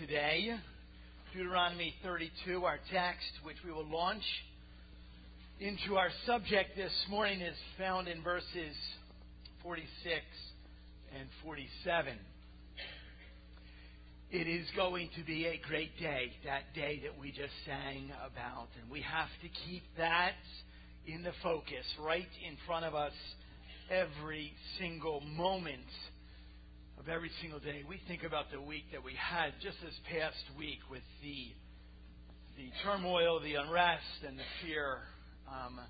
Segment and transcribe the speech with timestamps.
[0.00, 0.56] today.
[1.34, 4.22] Deuteronomy 32, our text, which we will launch
[5.60, 8.74] into our subject this morning, is found in verses
[9.62, 10.22] 46
[11.18, 12.14] and 47.
[14.30, 18.68] It is going to be a great day, that day that we just sang about.
[18.80, 20.32] And we have to keep that
[21.06, 23.12] in the focus, right in front of us,
[23.90, 25.84] every single moment
[27.00, 27.80] of every single day.
[27.88, 31.48] We think about the week that we had just this past week with the
[32.60, 35.00] the turmoil, the unrest, and the fear.
[35.48, 35.80] Um,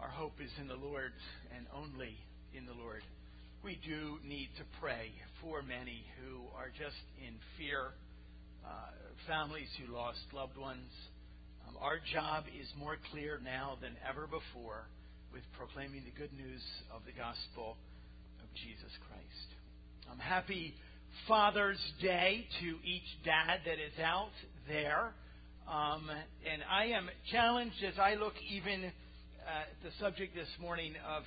[0.00, 1.12] our hope is in the Lord
[1.54, 2.16] and only
[2.56, 3.04] in the Lord.
[3.60, 5.12] We do need to pray
[5.44, 7.92] for many who are just in fear,
[8.64, 8.96] uh,
[9.28, 10.88] families who lost loved ones.
[11.68, 14.88] Um, our job is more clear now than ever before
[15.36, 17.76] with proclaiming the good news of the gospel
[18.40, 19.59] of Jesus Christ.
[20.10, 20.74] Um, happy
[21.28, 24.32] Father's Day to each dad that is out
[24.66, 25.12] there.
[25.68, 26.10] Um,
[26.50, 31.22] and I am challenged as I look even at the subject this morning of,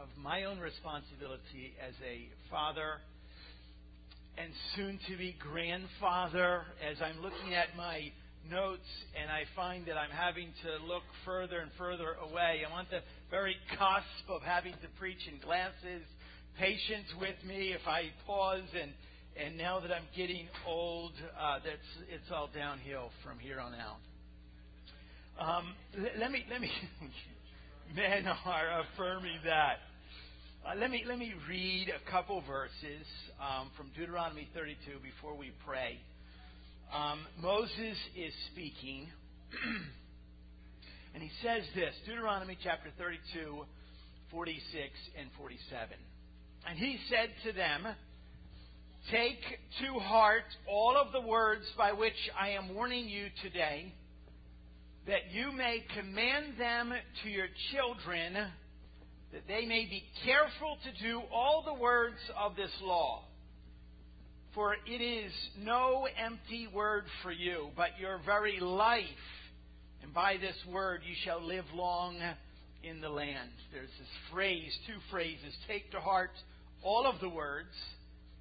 [0.00, 2.94] of my own responsibility as a father
[4.36, 8.10] and soon to be grandfather as I'm looking at my
[8.50, 8.88] notes
[9.20, 12.62] and I find that I'm having to look further and further away.
[12.66, 16.02] I'm on the very cusp of having to preach in glasses
[16.58, 18.92] patience with me if I pause and
[19.36, 23.98] and now that I'm getting old, uh, that's it's all downhill from here on out.
[25.40, 25.74] Um,
[26.20, 26.70] let me let me
[27.96, 29.78] men are affirming that.
[30.64, 33.06] Uh, let me let me read a couple verses
[33.42, 35.98] um, from Deuteronomy 32 before we pray.
[36.94, 39.08] Um, Moses is speaking,
[41.14, 43.64] and he says this: Deuteronomy chapter 32,
[44.30, 45.98] 46 and 47.
[46.68, 47.86] And he said to them,
[49.10, 49.40] Take
[49.80, 53.92] to heart all of the words by which I am warning you today,
[55.06, 56.92] that you may command them
[57.22, 62.70] to your children, that they may be careful to do all the words of this
[62.82, 63.24] law.
[64.54, 69.04] For it is no empty word for you, but your very life.
[70.02, 72.16] And by this word you shall live long
[72.82, 73.50] in the land.
[73.72, 76.30] There's this phrase, two phrases, take to heart
[76.84, 77.74] all of the words,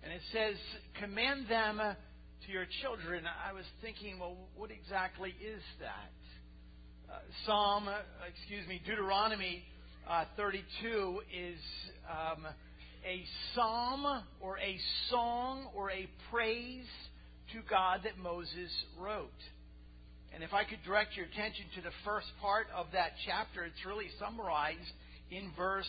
[0.03, 0.55] and it says,
[0.99, 3.23] command them to your children.
[3.25, 7.13] I was thinking, well, what exactly is that?
[7.13, 9.63] Uh, Psalm, uh, excuse me, Deuteronomy
[10.09, 11.59] uh, 32 is
[12.09, 12.45] um,
[13.05, 13.23] a
[13.55, 14.77] psalm or a
[15.09, 16.85] song or a praise
[17.53, 19.29] to God that Moses wrote.
[20.33, 23.85] And if I could direct your attention to the first part of that chapter, it's
[23.85, 24.79] really summarized
[25.31, 25.87] in verse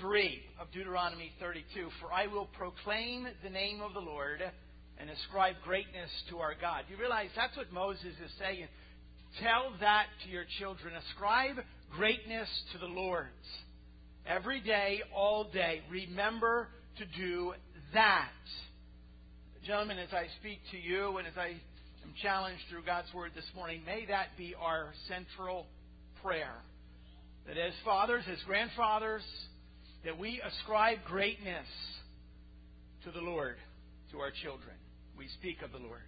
[0.00, 4.40] 3 of Deuteronomy 32 For I will proclaim the name of the Lord
[4.98, 6.84] and ascribe greatness to our God.
[6.90, 8.66] You realize that's what Moses is saying.
[9.42, 10.94] Tell that to your children.
[11.10, 11.56] Ascribe
[11.94, 13.28] greatness to the Lord's.
[14.26, 16.68] Every day, all day, remember
[16.98, 17.52] to do
[17.92, 18.30] that.
[19.66, 23.48] Gentlemen, as I speak to you and as I am challenged through God's Word this
[23.54, 25.66] morning, may that be our central
[26.22, 26.54] prayer.
[27.46, 29.22] That as fathers, as grandfathers,
[30.04, 31.66] that we ascribe greatness
[33.04, 33.56] to the Lord,
[34.12, 34.74] to our children.
[35.16, 36.00] We speak of the Lord.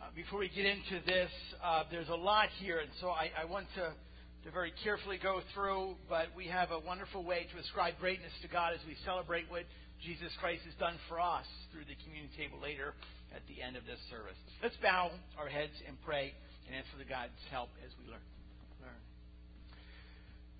[0.00, 1.30] Uh, before we get into this,
[1.62, 5.40] uh, there's a lot here, and so I, I want to, to very carefully go
[5.52, 9.44] through, but we have a wonderful way to ascribe greatness to God as we celebrate
[9.50, 9.64] what
[10.00, 12.94] Jesus Christ has done for us through the communion table later
[13.36, 14.40] at the end of this service.
[14.62, 16.32] Let's bow our heads and pray
[16.66, 18.24] and ask for the God's help as we learn.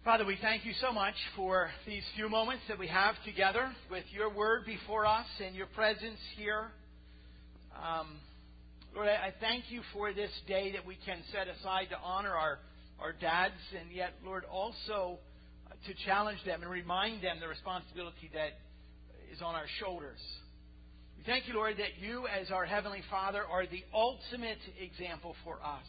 [0.02, 4.04] Father, we thank you so much for these few moments that we have together with
[4.10, 6.68] your word before us and your presence here.
[7.76, 8.08] Um,
[8.94, 12.60] Lord, I thank you for this day that we can set aside to honor our,
[12.98, 15.18] our dads, and yet, Lord, also
[15.66, 18.56] uh, to challenge them and remind them the responsibility that
[19.30, 20.18] is on our shoulders.
[21.18, 25.56] We thank you, Lord, that you, as our Heavenly Father, are the ultimate example for
[25.56, 25.84] us.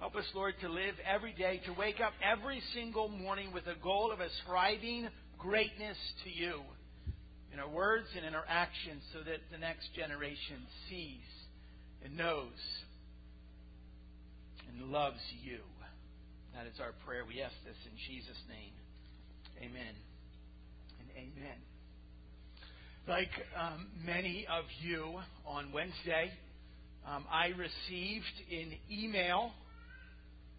[0.00, 3.74] Help us, Lord, to live every day, to wake up every single morning with a
[3.82, 5.08] goal of ascribing
[5.38, 6.60] greatness to you
[7.52, 11.26] in our words and in our actions so that the next generation sees
[12.04, 12.46] and knows
[14.68, 15.58] and loves you.
[16.54, 17.24] That is our prayer.
[17.26, 18.74] We ask this in Jesus' name.
[19.58, 19.94] Amen
[21.00, 21.58] and amen.
[23.08, 26.30] Like um, many of you on Wednesday,
[27.04, 29.50] um, I received an email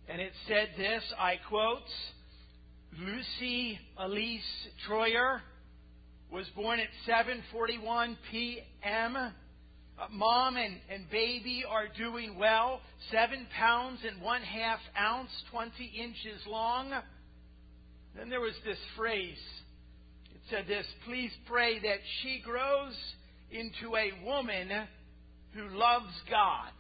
[0.09, 1.83] and it said this, I quote,
[2.99, 4.41] Lucy Elise
[4.87, 5.41] Troyer
[6.31, 9.33] was born at 7:41 p.m.
[10.11, 12.81] Mom and, and baby are doing well.
[13.11, 16.91] Seven pounds and one half ounce, 20 inches long.
[18.15, 19.37] Then there was this phrase.
[20.33, 22.95] It said this Please pray that she grows
[23.51, 24.69] into a woman
[25.53, 26.71] who loves God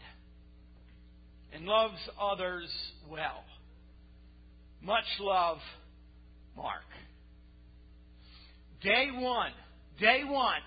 [1.53, 2.69] and loves others
[3.09, 3.43] well.
[4.81, 5.57] Much love,
[6.55, 6.83] Mark.
[8.81, 9.51] Day one,
[9.99, 10.61] day one,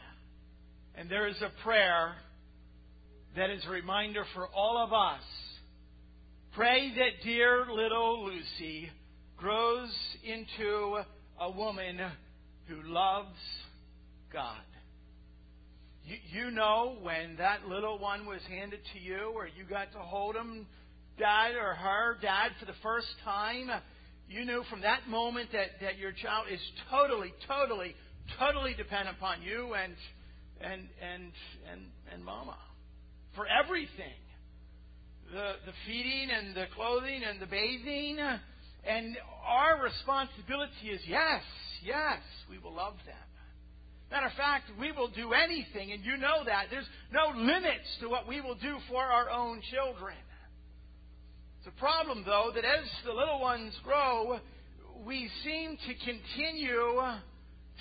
[0.94, 2.14] and there is a prayer
[3.36, 5.22] that is a reminder for all of us.
[6.52, 8.90] Pray that dear little Lucy
[9.38, 9.90] grows
[10.22, 10.98] into
[11.40, 11.98] a woman
[12.66, 13.38] who loves
[14.30, 14.60] God.
[16.04, 19.98] You, you know when that little one was handed to you, or you got to
[19.98, 20.66] hold him,
[21.18, 23.70] dad or her, dad, for the first time,
[24.28, 26.60] you knew from that moment that, that your child is
[26.90, 27.94] totally, totally,
[28.38, 29.94] totally dependent upon you and
[30.60, 31.32] and and
[31.70, 31.80] and
[32.12, 32.56] and mama
[33.34, 34.18] for everything.
[35.32, 38.18] The the feeding and the clothing and the bathing.
[38.84, 39.16] And
[39.46, 41.42] our responsibility is yes,
[41.84, 42.18] yes,
[42.50, 43.14] we will love them.
[44.12, 46.66] Matter of fact, we will do anything, and you know that.
[46.70, 50.12] There's no limits to what we will do for our own children.
[51.58, 54.38] It's a problem, though, that as the little ones grow,
[55.06, 57.00] we seem to continue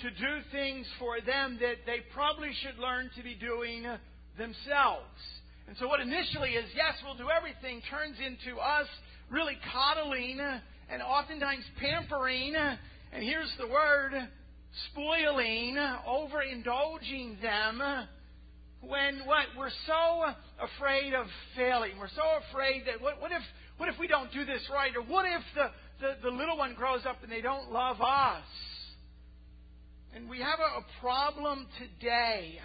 [0.00, 3.84] to do things for them that they probably should learn to be doing
[4.38, 5.20] themselves.
[5.68, 8.88] And so, what initially is, yes, we'll do everything, turns into us
[9.28, 14.12] really coddling and oftentimes pampering, and here's the word,
[14.90, 15.76] spoiling,
[16.08, 18.06] overindulging them
[18.80, 19.46] when what?
[19.56, 20.24] We're so
[20.60, 21.26] afraid of
[21.56, 21.92] failing.
[21.98, 23.42] We're so afraid that what, what if
[23.78, 24.92] what if we don't do this right?
[24.96, 25.70] Or what if the,
[26.00, 28.44] the, the little one grows up and they don't love us?
[30.14, 32.58] And we have a, a problem today.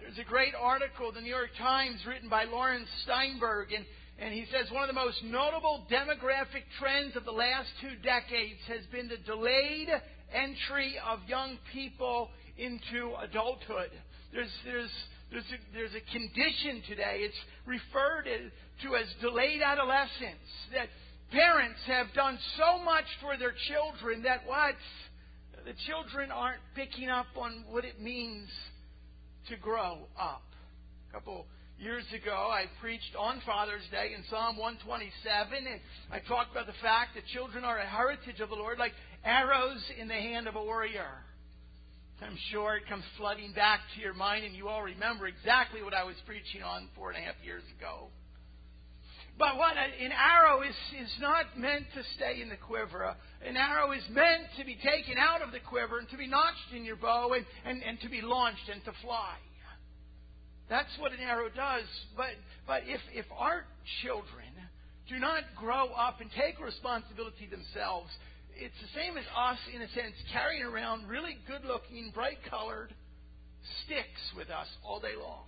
[0.00, 3.84] There's a great article the New York Times written by Laurence Steinberg, and,
[4.18, 8.60] and he says one of the most notable demographic trends of the last two decades
[8.68, 9.88] has been the delayed
[10.32, 13.90] entry of young people into adulthood.
[14.32, 14.90] There's, there's,
[15.30, 17.20] there's, a, there's a condition today.
[17.20, 20.48] It's referred to as delayed adolescence.
[20.72, 20.88] That
[21.30, 24.74] parents have done so much for their children that what?
[25.64, 28.48] The children aren't picking up on what it means
[29.48, 30.42] to grow up.
[31.10, 31.46] A couple
[31.78, 35.80] years ago, I preached on Father's Day in Psalm 127, and
[36.10, 38.92] I talked about the fact that children are a heritage of the Lord, like
[39.24, 41.22] arrows in the hand of a warrior.
[42.20, 45.94] I'm sure it comes flooding back to your mind, and you all remember exactly what
[45.94, 48.08] I was preaching on four and a half years ago.
[49.38, 53.14] But what an arrow is, is not meant to stay in the quiver.
[53.46, 56.74] An arrow is meant to be taken out of the quiver and to be notched
[56.74, 59.38] in your bow and, and, and to be launched and to fly.
[60.68, 61.88] That's what an arrow does.
[62.16, 62.36] But,
[62.66, 63.64] but if, if our
[64.02, 64.52] children
[65.08, 68.10] do not grow up and take responsibility themselves,
[68.56, 72.92] it's the same as us, in a sense, carrying around really good looking, bright colored
[73.84, 75.44] sticks with us all day long.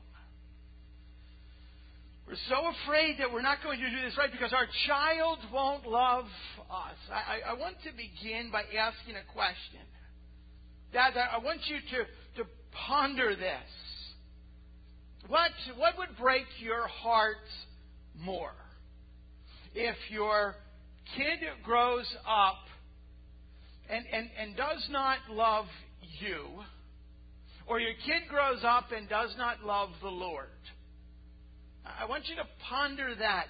[2.26, 5.84] We're so afraid that we're not going to do this right because our child won't
[5.84, 6.26] love
[6.70, 6.98] us.
[7.10, 9.82] I, I want to begin by asking a question.
[10.92, 12.48] Dad, I want you to, to
[12.86, 13.66] ponder this.
[15.28, 17.36] What, what would break your heart
[18.18, 18.54] more?
[19.74, 20.54] If your
[21.16, 22.58] kid grows up
[23.88, 25.66] and, and, and does not love
[26.20, 26.46] you,
[27.66, 30.48] or your kid grows up and does not love the Lord.
[31.84, 33.46] I want you to ponder that.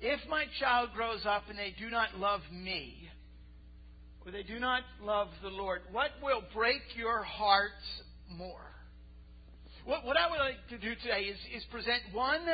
[0.00, 3.08] If my child grows up and they do not love me,
[4.24, 7.70] or they do not love the Lord, what will break your heart
[8.28, 8.71] more?
[9.84, 12.46] What, what I would like to do today is, is present one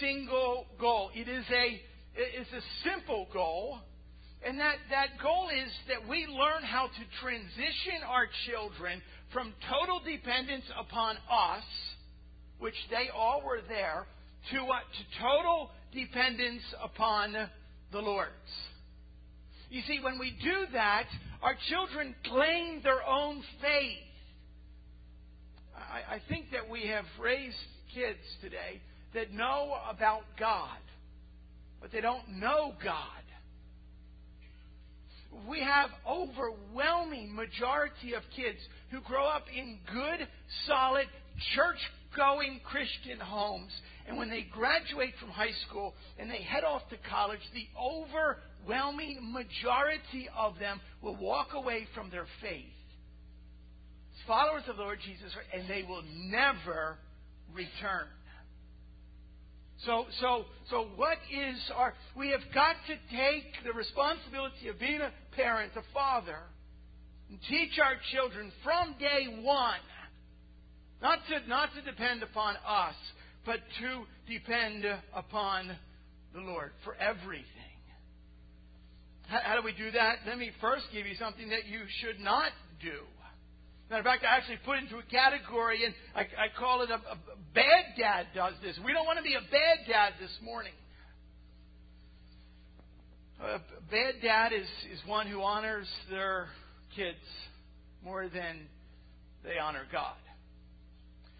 [0.00, 1.10] single goal.
[1.14, 1.80] It is a,
[2.16, 3.78] it's a simple goal
[4.44, 10.00] and that, that goal is that we learn how to transition our children from total
[10.00, 11.64] dependence upon us,
[12.58, 14.06] which they all were there,
[14.50, 17.32] to, to total dependence upon
[17.90, 18.32] the Lord's.
[19.68, 21.06] You see, when we do that,
[21.42, 24.05] our children claim their own faith.
[25.96, 27.56] I, I think that we have raised
[27.94, 28.80] kids today
[29.14, 30.78] that know about God,
[31.80, 33.22] but they don't know God
[35.48, 38.58] we have overwhelming majority of kids
[38.90, 40.26] who grow up in good,
[40.66, 41.06] solid,
[41.54, 43.72] church-going Christian homes.
[44.08, 49.32] And when they graduate from high school and they head off to college, the overwhelming
[49.32, 52.75] majority of them will walk away from their faith
[54.26, 56.98] followers of the Lord Jesus, and they will never
[57.52, 58.06] return.
[59.84, 65.00] So, so, so what is our, we have got to take the responsibility of being
[65.00, 66.38] a parent, a father,
[67.28, 69.80] and teach our children from day one,
[71.02, 72.94] not to, not to depend upon us,
[73.44, 75.76] but to depend upon
[76.34, 77.44] the Lord for everything.
[79.28, 80.18] How, how do we do that?
[80.26, 83.04] Let me first give you something that you should not do.
[83.88, 86.94] Matter of fact, I actually put into a category, and I, I call it a,
[86.94, 87.18] a
[87.54, 88.78] bad dad does this.
[88.84, 90.72] We don't want to be a bad dad this morning.
[93.40, 96.48] A bad dad is, is one who honors their
[96.96, 97.18] kids
[98.02, 98.66] more than
[99.44, 100.16] they honor God.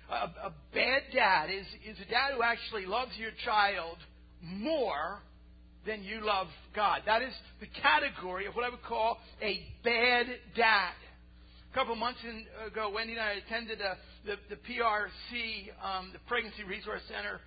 [0.09, 3.97] A, a bad dad is, is a dad who actually loves your child
[4.41, 5.21] more
[5.85, 7.01] than you love God.
[7.07, 10.93] That is the category of what I would call a bad dad.
[11.77, 16.65] Couple months in, ago, Wendy and I attended a, the, the PRC, um, the Pregnancy
[16.65, 17.39] Resource Center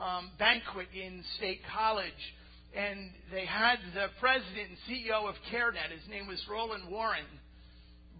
[0.00, 2.16] um, banquet in State College.
[2.74, 5.92] And they had the president and CEO of CareNet.
[5.92, 7.28] His name was Roland Warren.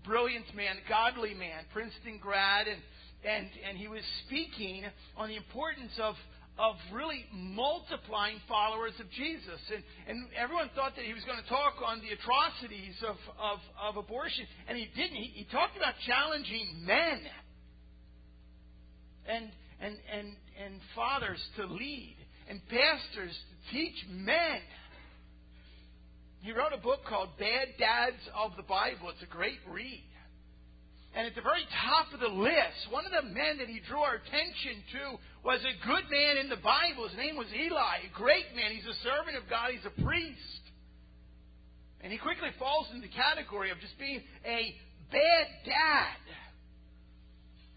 [0.04, 2.68] Brilliant man, godly man, Princeton grad.
[2.68, 2.82] And,
[3.24, 4.84] and, and he was speaking
[5.16, 6.12] on the importance of
[6.58, 9.60] of really multiplying followers of Jesus.
[9.74, 13.58] And, and everyone thought that he was going to talk on the atrocities of, of,
[13.82, 15.16] of abortion, and he didn't.
[15.16, 17.20] He, he talked about challenging men
[19.26, 20.28] and, and, and,
[20.64, 22.16] and fathers to lead
[22.48, 24.60] and pastors to teach men.
[26.42, 29.08] He wrote a book called Bad Dads of the Bible.
[29.10, 30.04] It's a great read.
[31.16, 34.00] And at the very top of the list, one of the men that he drew
[34.00, 37.06] our attention to was a good man in the Bible.
[37.06, 38.72] His name was Eli, a great man.
[38.72, 40.64] He's a servant of God, he's a priest.
[42.00, 44.74] And he quickly falls into the category of just being a
[45.12, 46.20] bad dad.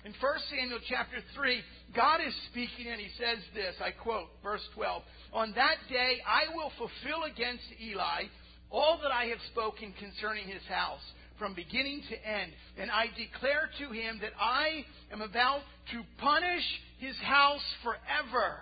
[0.07, 1.59] In 1 Samuel chapter 3,
[1.95, 6.47] God is speaking and he says this, I quote, verse 12, On that day I
[6.55, 8.31] will fulfill against Eli
[8.71, 11.03] all that I have spoken concerning his house
[11.39, 12.51] from beginning to end.
[12.77, 16.63] And I declare to him that I am about to punish
[16.97, 18.57] his house forever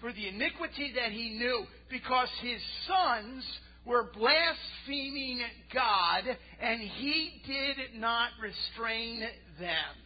[0.00, 3.44] for the iniquity that he knew, because his sons
[3.84, 5.40] were blaspheming
[5.72, 6.24] God,
[6.60, 9.20] and he did not restrain
[9.58, 9.96] them.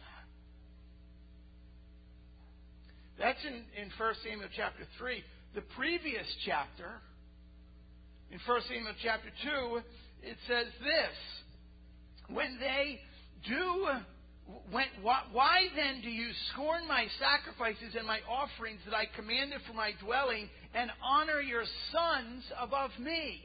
[3.17, 5.23] That's in, in 1 Samuel chapter 3.
[5.55, 6.89] The previous chapter,
[8.29, 9.79] in 1 Samuel chapter 2,
[10.23, 12.99] it says this When they
[13.47, 13.87] do,
[14.71, 19.61] when, why, why then do you scorn my sacrifices and my offerings that I commanded
[19.67, 23.41] for my dwelling and honor your sons above me?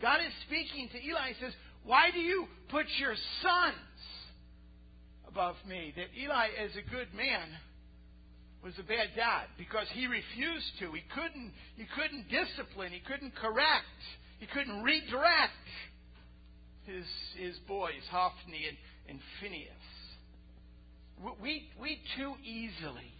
[0.00, 1.28] God is speaking to Eli.
[1.28, 1.52] He says,
[1.84, 4.00] Why do you put your sons
[5.26, 5.92] above me?
[5.96, 7.48] That Eli, as a good man,
[8.64, 10.92] was a bad dad because he refused to.
[10.92, 12.92] He couldn't, he couldn't discipline.
[12.92, 14.00] He couldn't correct.
[14.40, 15.66] He couldn't redirect
[16.86, 17.04] his,
[17.36, 18.78] his boys, Hophni and,
[19.08, 19.97] and Phinehas.
[21.42, 23.10] We, we too easily,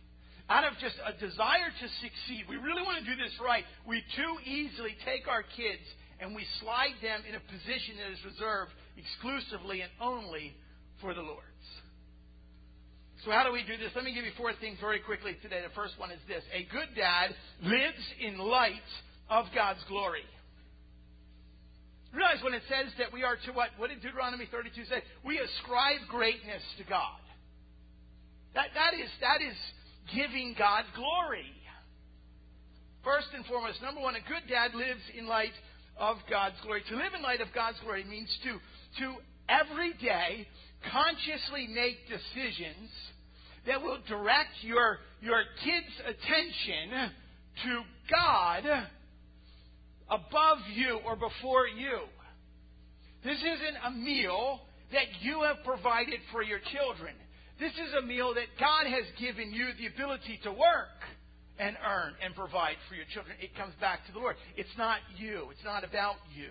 [0.49, 4.03] out of just a desire to succeed, we really want to do this right, we
[4.15, 5.83] too easily take our kids
[6.21, 10.55] and we slide them in a position that is reserved exclusively and only
[11.01, 11.69] for the Lord's.
[13.25, 13.91] So, how do we do this?
[13.95, 15.59] Let me give you four things very quickly today.
[15.67, 18.87] The first one is this A good dad lives in light
[19.29, 20.23] of God's glory.
[22.15, 23.71] Realize when it says that we are to what?
[23.77, 25.03] What did Deuteronomy 32 say?
[25.27, 27.19] We ascribe greatness to God.
[28.59, 29.55] That, that, is, that is
[30.11, 31.47] giving God glory.
[33.05, 35.55] First and foremost, number one, a good dad lives in light
[35.97, 36.83] of God's glory.
[36.91, 38.59] To live in light of God's glory means to,
[38.99, 39.15] to
[39.49, 40.49] every day
[40.91, 42.91] consciously make decisions
[43.65, 47.15] that will direct your, your kids' attention
[47.63, 48.65] to God
[50.11, 52.01] above you or before you.
[53.23, 54.59] This isn't a meal
[54.91, 57.15] that you have provided for your children.
[57.59, 60.95] This is a meal that God has given you the ability to work
[61.59, 63.35] and earn and provide for your children.
[63.41, 64.37] It comes back to the Lord.
[64.57, 65.49] It's not you.
[65.51, 66.51] It's not about you.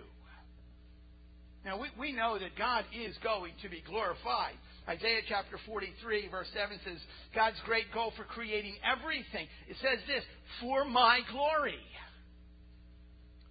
[1.64, 4.56] Now, we, we know that God is going to be glorified.
[4.88, 7.00] Isaiah chapter 43, verse 7 says,
[7.36, 9.48] God's great goal for creating everything.
[9.68, 10.24] It says this,
[10.62, 11.80] for my glory.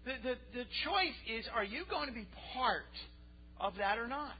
[0.05, 2.89] The, the, the choice is are you going to be part
[3.61, 4.37] of that or not?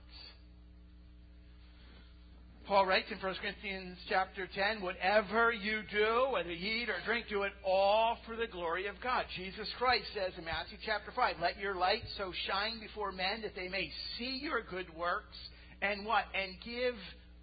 [2.67, 7.27] Paul writes in 1 Corinthians chapter 10, whatever you do, whether you eat or drink,
[7.29, 9.25] do it all for the glory of God.
[9.37, 13.55] Jesus Christ says in Matthew chapter 5, let your light so shine before men that
[13.55, 15.37] they may see your good works
[15.81, 16.25] and what?
[16.35, 16.95] And give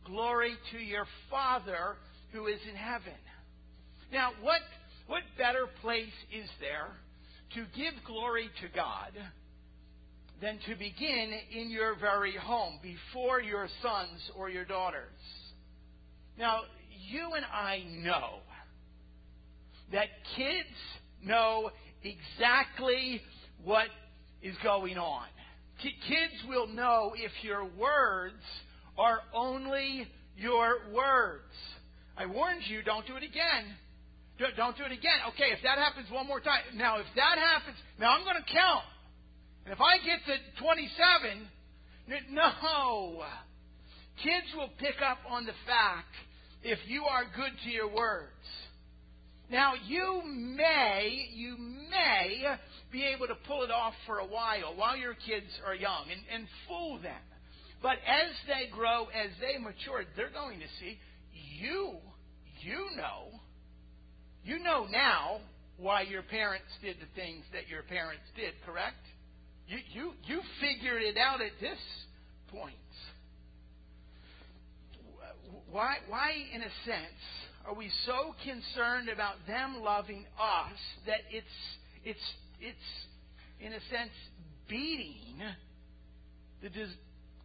[0.05, 1.95] glory to your Father
[2.33, 3.15] who is in heaven.
[4.11, 4.59] Now, what,
[5.07, 6.91] what better place is there
[7.55, 9.13] to give glory to God
[10.43, 15.07] than to begin in your very home, before your sons or your daughters?
[16.37, 16.63] Now,
[17.09, 18.39] you and I know
[19.93, 20.75] that kids
[21.23, 21.71] know
[22.03, 23.21] exactly
[23.63, 23.87] what
[24.41, 25.27] is going on.
[25.81, 28.43] Kids will know if your words
[28.97, 31.53] are only your words.
[32.17, 33.63] I warned you, don't do it again.
[34.57, 35.19] Don't do it again.
[35.29, 36.63] Okay, if that happens one more time.
[36.75, 38.83] Now, if that happens, now I'm going to count.
[39.65, 41.47] And if I get to 27,
[42.31, 43.23] no.
[44.21, 46.13] Kids will pick up on the fact
[46.63, 48.29] if you are good to your words.
[49.49, 52.57] Now, you may, you may
[52.91, 56.21] be able to pull it off for a while while your kids are young and,
[56.33, 57.21] and fool them.
[57.81, 60.97] But as they grow, as they mature, they're going to see
[61.59, 61.97] you,
[62.61, 63.27] you know,
[64.43, 65.41] you know now
[65.77, 69.03] why your parents did the things that your parents did, correct?
[69.67, 71.79] You, you, you figured it out at this
[72.49, 72.75] point.
[75.71, 77.21] Why, why, in a sense,
[77.65, 80.77] are we so concerned about them loving us
[81.07, 81.47] that it's,
[82.03, 82.19] it's,
[82.59, 82.77] it's
[83.59, 84.11] in a sense,
[84.69, 85.41] beating
[86.61, 86.99] the des-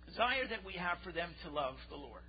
[0.07, 2.23] desire that we have for them to love the Lord?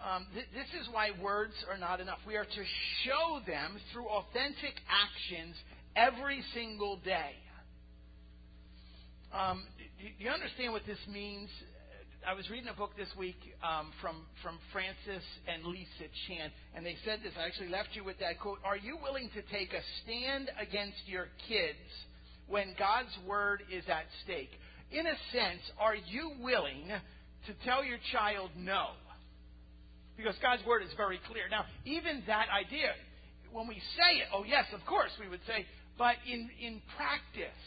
[0.00, 2.18] Um, th- this is why words are not enough.
[2.26, 2.64] We are to
[3.04, 5.56] show them through authentic actions
[5.96, 7.34] every single day.
[9.30, 11.48] Um, do, do you understand what this means?
[12.26, 16.84] I was reading a book this week um, from from Francis and Lisa Chan, and
[16.84, 17.32] they said this.
[17.38, 18.58] I actually left you with that quote.
[18.64, 21.78] Are you willing to take a stand against your kids
[22.48, 24.50] when God's word is at stake?
[24.90, 28.98] In a sense, are you willing to tell your child no?
[30.16, 31.46] Because God's word is very clear.
[31.48, 32.98] Now, even that idea,
[33.52, 35.64] when we say it, oh yes, of course we would say,
[35.96, 37.62] but in, in practice,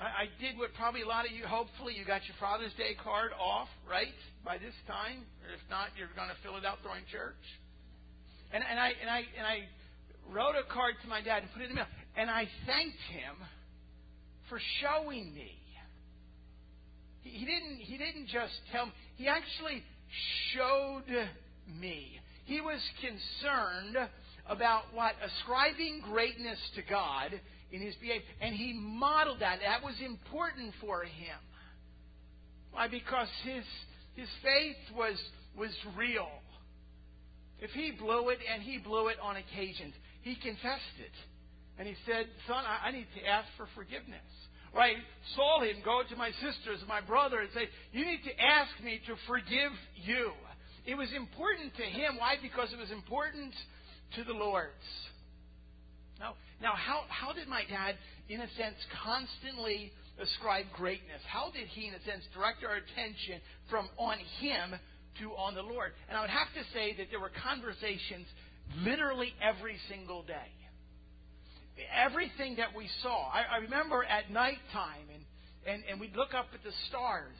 [0.00, 2.92] I, I did what probably a lot of you, hopefully you got your Father's Day
[3.02, 4.12] card off, right,
[4.44, 5.24] by this time.
[5.44, 7.40] Or if not, you're going to fill it out during church.
[8.52, 9.64] And, and, I, and, I, and I
[10.28, 11.92] wrote a card to my dad and put it in the mail.
[12.16, 13.36] And I thanked him
[14.48, 15.56] for showing me.
[17.22, 19.82] He, he didn't, he didn't just tell me, he actually
[20.52, 21.08] showed
[21.80, 22.20] me.
[22.44, 23.96] He was concerned
[24.48, 25.14] about what?
[25.24, 27.32] Ascribing greatness to God
[27.72, 28.24] in his behavior.
[28.40, 29.58] And he modeled that.
[29.64, 31.40] That was important for him.
[32.72, 32.88] Why?
[32.88, 33.64] Because his,
[34.14, 35.16] his faith was,
[35.56, 36.28] was real.
[37.58, 41.16] If he blew it, and he blew it on occasions, he confessed it.
[41.78, 44.24] And he said, Son, I, I need to ask for forgiveness.
[44.74, 44.96] Right?
[45.34, 48.68] Saw him go to my sisters and my brother and say, You need to ask
[48.84, 49.72] me to forgive
[50.04, 50.32] you.
[50.84, 52.18] It was important to him.
[52.18, 52.36] Why?
[52.40, 53.54] Because it was important
[54.16, 54.74] to the Lord's.
[56.20, 57.96] Now, now how, how did my dad,
[58.28, 61.20] in a sense, constantly ascribe greatness?
[61.28, 64.74] How did he, in a sense, direct our attention from on him
[65.20, 65.92] to on the Lord?
[66.08, 68.26] And I would have to say that there were conversations
[68.82, 70.50] literally every single day
[71.94, 73.28] everything that we saw.
[73.28, 75.24] I, I remember at nighttime, and,
[75.66, 77.36] and, and we'd look up at the stars.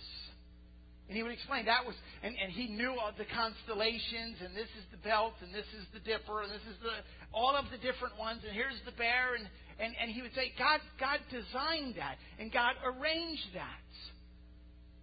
[1.09, 4.67] And he would explain that was, and, and he knew all the constellations, and this
[4.75, 6.99] is the belt, and this is the dipper, and this is the
[7.31, 9.47] all of the different ones, and here's the bear, and,
[9.79, 13.87] and, and he would say, God, God designed that, and God arranged that.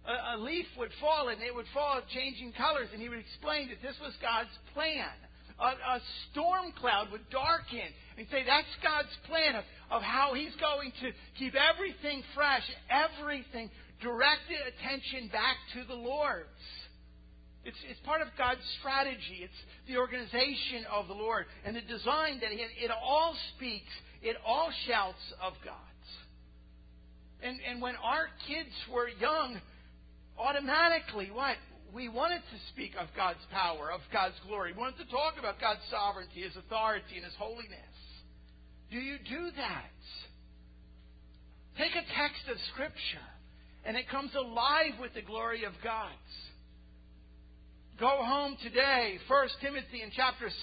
[0.04, 3.72] A, a leaf would fall, and it would fall changing colors, and he would explain
[3.72, 5.08] that this was God's plan.
[5.56, 7.88] A, a storm cloud would darken,
[8.18, 13.70] and say that's God's plan of, of how He's going to keep everything fresh, everything
[14.04, 16.60] directed attention back to the Lord's.
[17.64, 19.40] It's, it's part of God's strategy.
[19.40, 22.60] It's the organization of the Lord and the design that He.
[22.60, 23.90] It all speaks,
[24.20, 26.10] it all shouts of God's.
[27.42, 29.60] And, and when our kids were young,
[30.36, 31.56] automatically, what?
[31.94, 34.72] We wanted to speak of God's power, of God's glory.
[34.72, 37.96] We wanted to talk about God's sovereignty, His authority, and His holiness.
[38.90, 39.94] Do you do that?
[41.78, 43.24] Take a text of Scripture
[43.84, 46.12] and it comes alive with the glory of God.
[48.00, 50.54] Go home today, 1 Timothy in chapter 6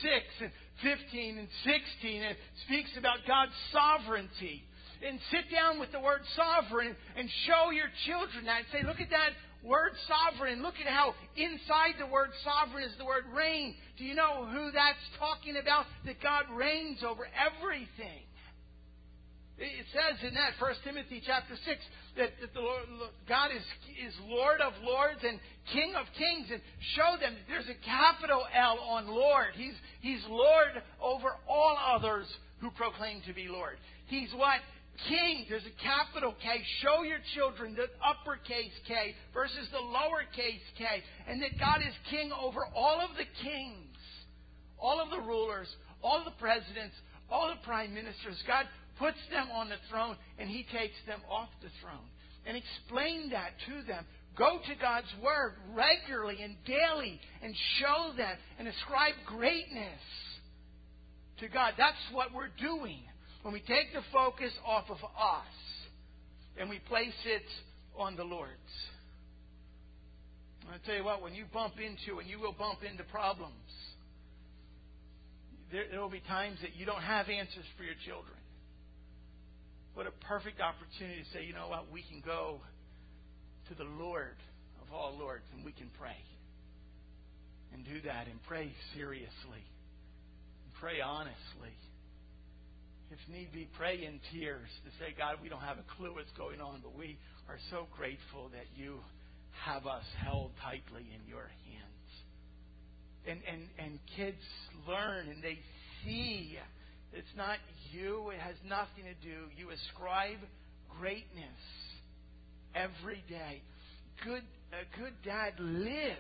[0.42, 0.52] and
[0.84, 4.64] 15 and 16, and it speaks about God's sovereignty.
[5.02, 9.02] And sit down with the word sovereign and show your children that and say, look
[9.02, 10.62] at that word sovereign.
[10.62, 13.76] Look at how inside the word sovereign is the word reign.
[13.98, 15.86] Do you know who that's talking about?
[16.06, 18.22] That God reigns over everything.
[19.62, 21.78] It says in that 1 Timothy chapter 6
[22.17, 23.62] that, that the Lord, God is,
[23.93, 25.38] is Lord of lords and
[25.71, 26.50] King of kings.
[26.50, 26.62] And
[26.97, 29.54] show them there's a capital L on Lord.
[29.54, 32.26] He's, he's Lord over all others
[32.58, 33.78] who proclaim to be Lord.
[34.08, 34.65] He's what?
[35.08, 35.45] King.
[35.47, 36.62] There's a capital K.
[36.82, 40.86] Show your children the uppercase K versus the lowercase k.
[41.30, 43.97] And that God is king over all of the kings,
[44.82, 45.69] all of the rulers,
[46.02, 46.97] all of the presidents,
[47.32, 48.41] all the prime ministers.
[48.45, 48.65] God
[49.02, 52.06] puts them on the throne, and He takes them off the throne.
[52.46, 54.06] And explain that to them.
[54.38, 60.00] Go to God's Word regularly and daily and show them and ascribe greatness
[61.40, 61.74] to God.
[61.78, 63.02] That's what we're doing
[63.42, 65.54] when we take the focus off of us
[66.58, 67.44] and we place it
[67.98, 68.54] on the Lord's.
[70.72, 73.52] I'll tell you what, when you bump into, and you will bump into problems,
[75.72, 78.38] there, there will be times that you don't have answers for your children.
[79.94, 82.62] What a perfect opportunity to say, you know what, we can go
[83.70, 84.38] to the Lord
[84.82, 86.18] of all lords and we can pray.
[87.74, 89.64] And do that and pray seriously.
[89.64, 91.76] And pray honestly.
[93.12, 96.32] If need be, pray in tears to say, God, we don't have a clue what's
[96.38, 97.18] going on, but we
[97.50, 99.00] are so grateful that you
[99.66, 102.12] have us held tightly in your hands.
[103.28, 104.42] And, and, and kids
[104.88, 105.60] learn and they
[106.04, 106.58] see
[107.13, 107.58] it's not
[107.91, 108.32] you.
[108.32, 109.50] It has nothing to do.
[109.58, 110.39] You ascribe
[111.00, 111.62] greatness
[112.74, 113.62] every day.
[114.24, 116.15] Good, a good dad lives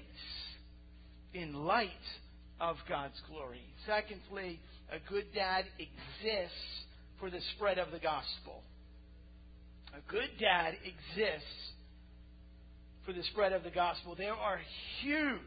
[1.33, 1.89] in light
[2.59, 3.63] of God's glory.
[3.85, 4.59] Secondly,
[4.91, 6.85] a good dad exists
[7.19, 8.61] for the spread of the gospel.
[9.93, 11.71] A good dad exists
[13.05, 14.15] for the spread of the gospel.
[14.15, 14.59] There are
[15.01, 15.39] huge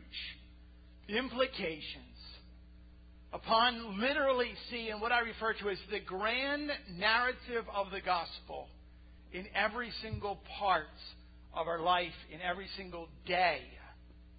[1.08, 2.13] implications
[3.34, 8.68] upon literally seeing what I refer to as the grand narrative of the gospel
[9.32, 10.86] in every single part
[11.52, 13.58] of our life, in every single day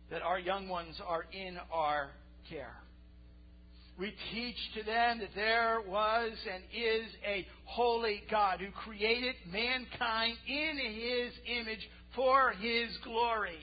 [0.10, 2.12] that our young ones are in our
[2.50, 2.76] care.
[4.00, 10.38] We teach to them that there was and is a holy God who created mankind
[10.48, 13.60] in his image for his glory.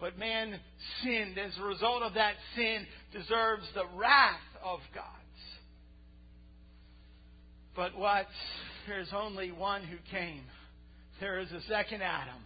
[0.00, 0.58] But man
[1.02, 1.38] sinned.
[1.38, 5.04] As a result of that sin, deserves the wrath of God.
[7.74, 8.26] But what?
[8.88, 10.42] There's only one who came.
[11.20, 12.42] There is a second Adam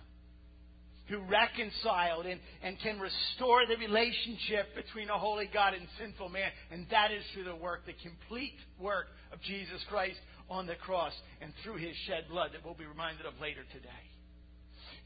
[1.08, 6.50] who reconciled and, and can restore the relationship between a holy God and sinful man.
[6.70, 11.12] And that is through the work, the complete work of Jesus Christ on the cross
[11.40, 14.09] and through his shed blood that we'll be reminded of later today.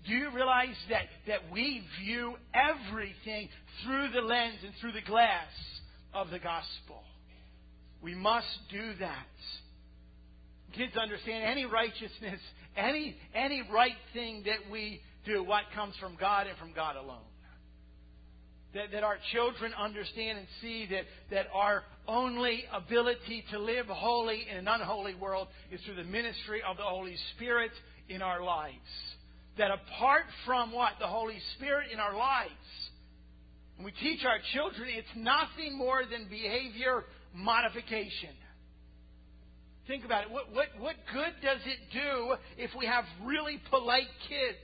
[0.06, 3.48] Do you realize that, that we view everything
[3.82, 5.48] through the lens and through the glass
[6.12, 7.02] of the gospel?
[8.02, 9.26] We must do that.
[10.76, 12.40] Kids understand any righteousness,
[12.76, 17.24] any, any right thing that we do, what comes from God and from God alone.
[18.74, 24.46] That, that our children understand and see that, that our only ability to live holy
[24.50, 27.70] in an unholy world is through the ministry of the Holy Spirit
[28.08, 29.13] in our lives
[29.58, 30.92] that apart from what?
[31.00, 32.50] The Holy Spirit in our lives,
[33.76, 38.30] when we teach our children, it's nothing more than behavior modification.
[39.86, 40.30] Think about it.
[40.30, 44.58] What, what, what good does it do if we have really polite kids?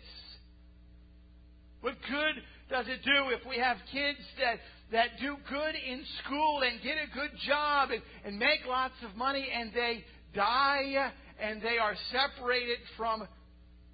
[1.83, 4.57] What good does it do if we have kids that,
[4.93, 9.17] that do good in school and get a good job and, and make lots of
[9.17, 13.27] money and they die and they are separated from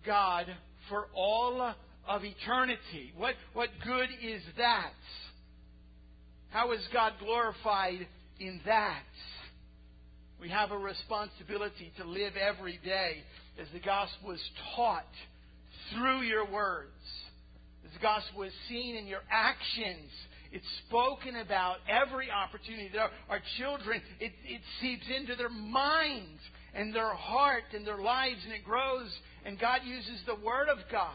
[0.04, 0.46] God
[0.88, 1.74] for all
[2.08, 3.12] of eternity.
[3.16, 4.92] What, what good is that?
[6.50, 8.06] How is God glorified
[8.40, 9.02] in that?
[10.40, 13.22] We have a responsibility to live every day
[13.60, 15.06] as the gospel is taught
[15.94, 16.90] through your words.
[17.84, 20.10] As the gospel is seen in your actions.
[20.52, 22.90] It's spoken about every opportunity.
[22.98, 26.40] Our, our children, it, it seeps into their minds
[26.74, 29.10] and their heart and their lives, and it grows
[29.46, 31.14] and God uses the Word of God.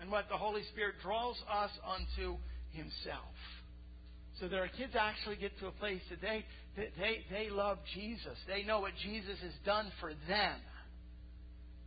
[0.00, 2.36] And what the Holy Spirit draws us unto
[2.72, 3.38] Himself.
[4.40, 6.44] So that our kids actually get to a place that they,
[6.76, 8.36] that they, they love Jesus.
[8.48, 10.58] They know what Jesus has done for them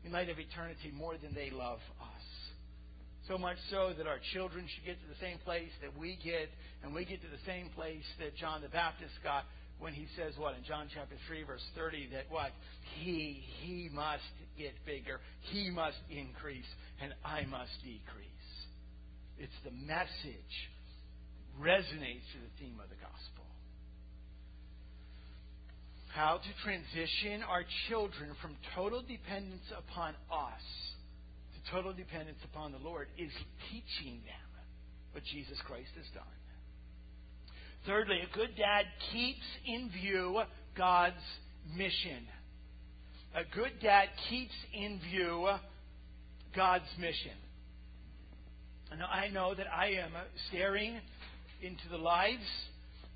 [0.06, 2.26] in light of eternity more than they love us.
[3.28, 6.48] So much so that our children should get to the same place that we get,
[6.82, 9.44] and we get to the same place that John the Baptist got
[9.80, 12.52] when he says what in John chapter 3 verse 30 that what?
[13.00, 14.24] He he must
[14.58, 15.20] get bigger.
[15.52, 16.68] He must increase
[17.02, 18.28] and I must decrease.
[19.38, 20.56] It's the message
[21.62, 23.46] resonates to the theme of the gospel.
[26.14, 30.66] How to transition our children from total dependence upon us
[31.54, 33.30] to total dependence upon the Lord is
[33.70, 34.50] teaching them
[35.12, 36.38] what Jesus Christ has done.
[37.88, 40.42] Thirdly, a good dad keeps in view
[40.78, 41.16] God's
[41.76, 42.28] mission.
[43.34, 45.48] A good dad keeps in view
[46.54, 47.32] God's mission.
[48.92, 51.00] And I know that I am uh, staring
[51.62, 52.44] into the lives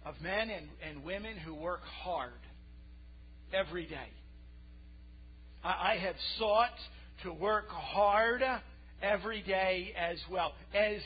[0.05, 2.31] of men and, and women who work hard
[3.53, 4.09] every day.
[5.63, 6.69] I, I have sought
[7.23, 8.41] to work hard
[9.01, 10.53] every day as well.
[10.73, 11.01] As,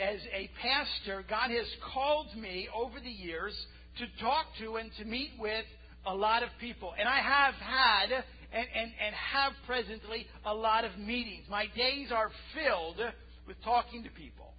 [0.00, 3.54] as a pastor, God has called me over the years
[3.98, 5.64] to talk to and to meet with
[6.06, 6.92] a lot of people.
[6.98, 8.12] And I have had
[8.52, 11.44] and, and, and have presently a lot of meetings.
[11.50, 13.00] My days are filled
[13.46, 14.50] with talking to people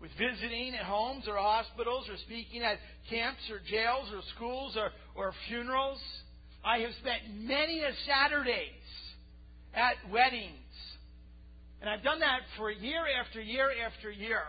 [0.00, 2.78] with visiting at homes or hospitals or speaking at
[3.10, 6.00] camps or jails or schools or, or funerals.
[6.64, 8.88] I have spent many a Saturdays
[9.74, 10.69] at weddings.
[11.80, 14.42] And I've done that for year after year after year.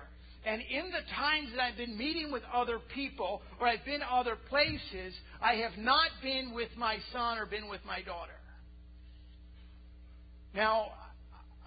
[0.45, 4.37] And in the times that I've been meeting with other people or I've been other
[4.49, 8.31] places, I have not been with my son or been with my daughter.
[10.55, 10.87] Now,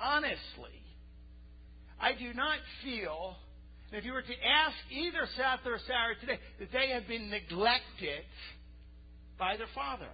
[0.00, 0.82] honestly,
[2.00, 3.36] I do not feel
[3.94, 7.30] and if you were to ask either Seth or Sarah today that they have been
[7.30, 8.26] neglected
[9.38, 10.08] by their father.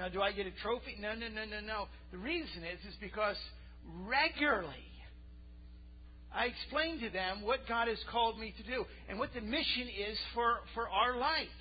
[0.00, 0.96] Now, do I get a trophy?
[0.98, 1.84] No, no, no, no, no.
[2.10, 3.36] The reason is, is because
[4.08, 4.88] regularly
[6.34, 9.88] I explain to them what God has called me to do and what the mission
[9.92, 11.52] is for, for our life.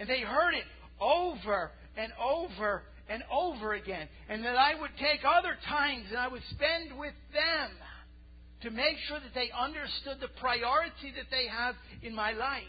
[0.00, 0.64] And they heard it
[1.00, 4.08] over and over and over again.
[4.28, 7.70] And that I would take other times and I would spend with them
[8.62, 12.64] to make sure that they understood the priority that they have in my life.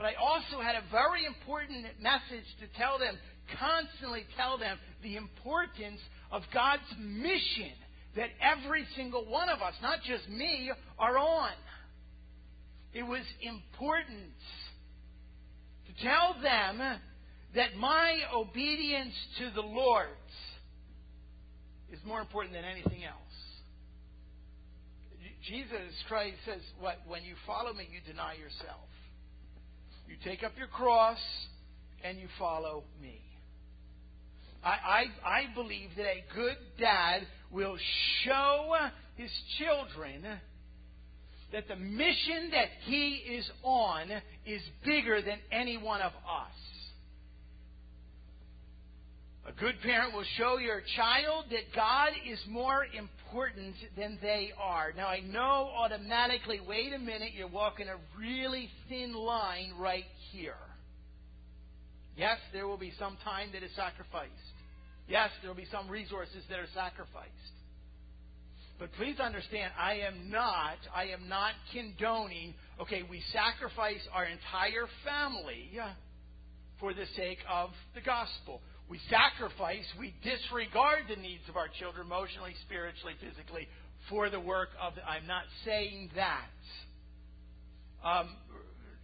[0.00, 3.18] But I also had a very important message to tell them,
[3.60, 6.00] constantly tell them the importance
[6.32, 7.76] of God's mission
[8.16, 11.52] that every single one of us, not just me, are on.
[12.94, 14.32] It was important
[15.86, 16.80] to tell them
[17.54, 20.08] that my obedience to the Lord
[21.92, 23.16] is more important than anything else.
[25.46, 28.89] Jesus Christ says, "What when you follow me, you deny yourself.
[30.10, 31.18] You take up your cross
[32.04, 33.20] and you follow me."
[34.62, 37.78] I, I, I believe that a good dad will
[38.24, 38.74] show
[39.16, 40.22] his children
[41.52, 44.10] that the mission that he is on
[44.46, 46.54] is bigger than any one of us.
[49.48, 53.10] A good parent will show your child that God is more important
[53.96, 54.92] than they are.
[54.96, 60.54] Now, I know automatically, wait a minute, you're walking a really thin line right here.
[62.16, 64.30] Yes, there will be some time that is sacrificed.
[65.08, 67.30] Yes, there will be some resources that are sacrificed.
[68.78, 74.88] But please understand, I am not, I am not condoning, okay, we sacrifice our entire
[75.04, 75.70] family
[76.80, 78.62] for the sake of the gospel.
[78.90, 83.70] We sacrifice, we disregard the needs of our children emotionally, spiritually, physically
[84.10, 84.98] for the work of.
[84.98, 86.50] The, I'm not saying that.
[88.02, 88.34] Um,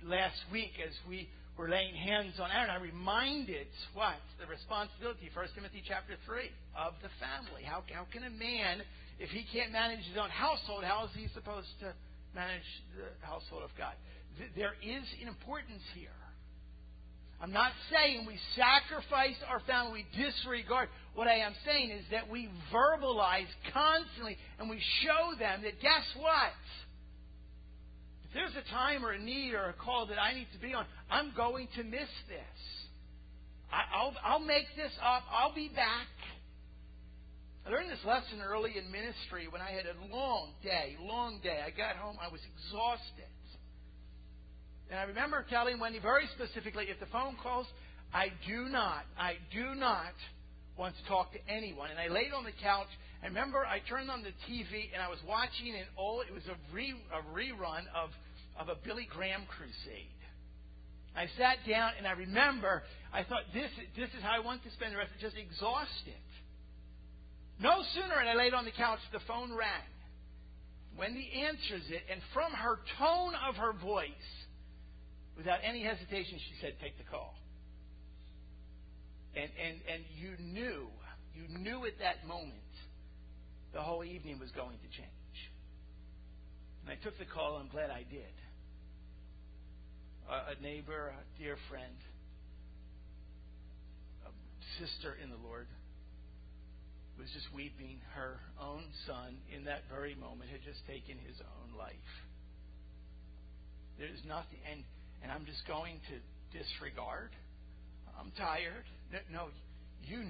[0.02, 5.54] last week, as we were laying hands on Aaron, I reminded what the responsibility, 1
[5.54, 7.62] Timothy chapter three, of the family.
[7.62, 8.82] How how can a man,
[9.22, 11.94] if he can't manage his own household, how is he supposed to
[12.34, 12.66] manage
[12.98, 13.94] the household of God?
[14.58, 16.25] There is an importance here.
[17.40, 20.88] I'm not saying we sacrifice our family, we disregard.
[21.14, 26.04] What I am saying is that we verbalize constantly and we show them that guess
[26.16, 26.56] what?
[28.24, 30.72] If there's a time or a need or a call that I need to be
[30.72, 32.60] on, I'm going to miss this.
[33.70, 35.24] I, will I'll make this up.
[35.30, 36.08] I'll be back.
[37.66, 41.60] I learned this lesson early in ministry when I had a long day, long day.
[41.66, 43.28] I got home, I was exhausted.
[44.90, 47.66] And I remember telling Wendy very specifically if the phone calls,
[48.14, 50.14] I do not, I do not
[50.78, 51.90] want to talk to anyone.
[51.90, 52.86] And I laid on the couch.
[53.22, 56.46] I remember I turned on the TV and I was watching an old, it was
[56.46, 58.10] a, re, a rerun of,
[58.58, 60.12] of a Billy Graham crusade.
[61.16, 64.70] I sat down and I remember, I thought, this, this is how I want to
[64.72, 66.20] spend the rest of just exhausted.
[67.58, 69.88] No sooner and I laid on the couch, the phone rang.
[70.98, 74.28] Wendy answers it, and from her tone of her voice,
[75.36, 77.34] Without any hesitation, she said, Take the call.
[79.34, 80.88] And, and, and you knew,
[81.34, 82.54] you knew at that moment
[83.74, 85.36] the whole evening was going to change.
[86.82, 88.32] And I took the call, I'm glad I did.
[90.28, 91.96] a, a neighbor, a dear friend,
[94.26, 94.30] a
[94.80, 95.66] sister in the Lord,
[97.18, 98.00] was just weeping.
[98.14, 102.12] Her own son, in that very moment, had just taken his own life.
[103.98, 104.84] There's nothing, and,
[105.22, 106.16] and I'm just going to
[106.56, 107.30] disregard.
[108.18, 108.84] I'm tired.
[109.32, 109.48] No,
[110.02, 110.24] you,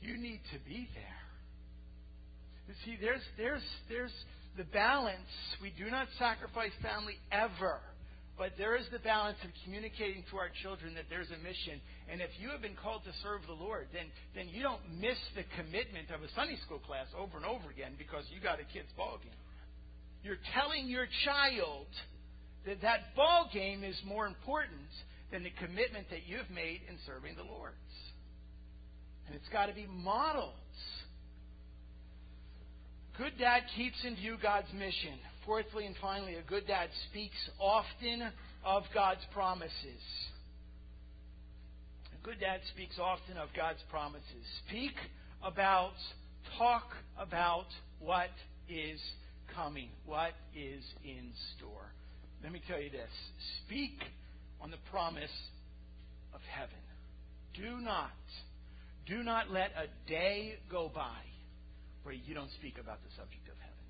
[0.00, 1.20] you need to be there.
[2.68, 4.14] You see, there's, there's, there's
[4.56, 5.30] the balance.
[5.62, 7.80] We do not sacrifice family ever.
[8.36, 11.80] But there is the balance of communicating to our children that there's a mission.
[12.12, 15.16] And if you have been called to serve the Lord, then, then you don't miss
[15.32, 18.68] the commitment of a Sunday school class over and over again because you got a
[18.68, 19.40] kid's ball game.
[20.20, 21.88] You're telling your child
[22.66, 24.90] that that ball game is more important
[25.32, 27.72] than the commitment that you've made in serving the Lord.
[29.26, 30.52] And it's got to be modeled.
[33.18, 35.18] Good dad keeps in view God's mission.
[35.46, 38.30] Fourthly and finally, a good dad speaks often
[38.64, 40.02] of God's promises.
[42.12, 44.44] A good dad speaks often of God's promises.
[44.68, 44.92] Speak
[45.42, 45.94] about,
[46.58, 46.84] talk
[47.18, 47.66] about
[48.00, 48.30] what
[48.68, 49.00] is
[49.54, 51.92] coming, what is in store.
[52.46, 53.10] Let me tell you this
[53.66, 53.98] speak
[54.62, 55.34] on the promise
[56.32, 56.78] of heaven.
[57.58, 58.14] Do not,
[59.04, 61.26] do not let a day go by
[62.04, 63.86] where you don't speak about the subject of heaven.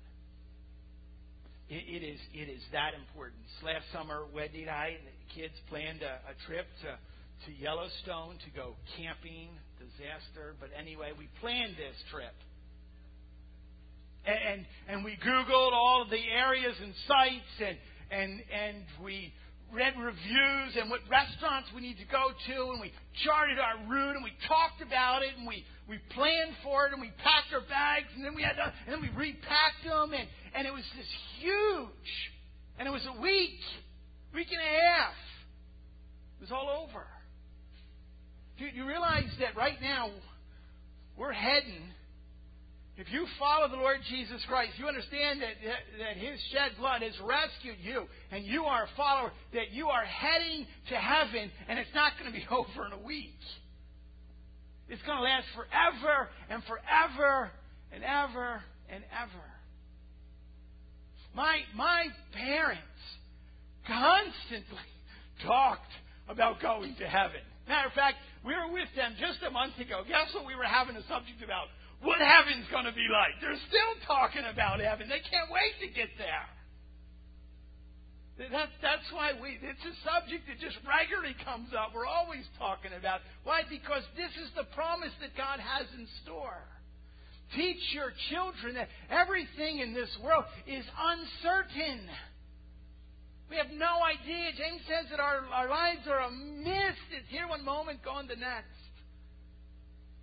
[1.69, 3.45] It, it is it is that important.
[3.61, 6.97] Last summer, Wendy and I, the kids, planned a, a trip to
[7.45, 9.53] to Yellowstone to go camping.
[9.77, 12.33] Disaster, but anyway, we planned this trip.
[14.25, 17.77] And, and and we Googled all of the areas and sites, and
[18.11, 19.33] and and we
[19.73, 22.91] read reviews and what restaurants we need to go to, and we
[23.25, 27.01] charted our route, and we talked about it, and we we planned for it and
[27.01, 30.27] we packed our bags and then we had to, and then we repacked them and,
[30.53, 31.07] and it was this
[31.39, 32.11] huge.
[32.77, 33.59] And it was a week,
[34.33, 35.15] week and a half.
[36.37, 37.07] It was all over.
[38.59, 40.09] Do you realize that right now
[41.17, 41.81] we're heading
[42.97, 45.53] if you follow the Lord Jesus Christ, you understand that,
[45.99, 50.03] that His shed blood has rescued you, and you are a follower, that you are
[50.03, 53.37] heading to heaven, and it's not going to be over in a week.
[54.89, 57.51] It's going to last forever and forever
[57.91, 59.45] and ever and ever.
[61.35, 62.81] My, my parents
[63.85, 64.89] constantly
[65.45, 65.91] talked
[66.27, 67.45] about going to heaven.
[67.67, 70.01] Matter of fact, we were with them just a month ago.
[70.07, 71.67] Guess what we were having a subject about?
[72.01, 73.41] What heaven's going to be like.
[73.41, 75.09] They're still talking about heaven.
[75.09, 76.47] They can't wait to get there.
[78.37, 81.97] That's, that's why we, it's a subject that just regularly comes up.
[81.97, 83.25] We're always talking about.
[83.41, 83.65] Why?
[83.65, 86.61] Because this is the promise that God has in store.
[87.57, 92.05] Teach your children that everything in this world is uncertain.
[93.49, 94.53] We have no idea.
[94.53, 97.09] James says that our, our lives are a mist.
[97.17, 98.77] It's here one moment, gone the next.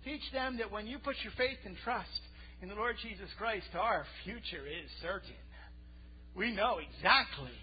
[0.05, 2.21] Teach them that when you put your faith and trust
[2.61, 5.33] in the Lord Jesus Christ, our future is certain.
[6.35, 7.57] We know exactly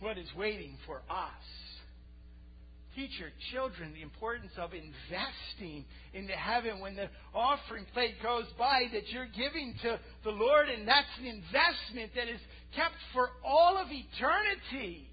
[0.00, 1.46] what is waiting for us.
[2.96, 8.82] Teach your children the importance of investing into heaven when the offering plate goes by
[8.92, 12.40] that you're giving to the Lord, and that's an investment that is
[12.74, 15.06] kept for all of eternity.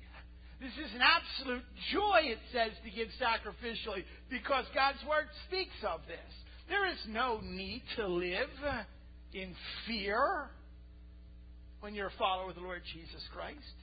[0.60, 6.02] This is an absolute joy, it says, to give sacrificially because God's Word speaks of
[6.08, 6.34] this.
[6.68, 8.50] There is no need to live
[9.34, 9.54] in
[9.86, 10.50] fear
[11.80, 13.78] when you're a follower of the Lord Jesus Christ.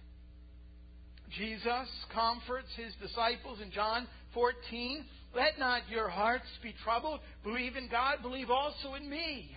[1.38, 5.04] Jesus comforts his disciples in John 14.
[5.34, 7.20] Let not your hearts be troubled.
[7.42, 9.56] Believe in God, believe also in me.